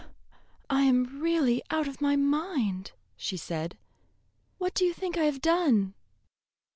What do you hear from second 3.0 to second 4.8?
she said. "What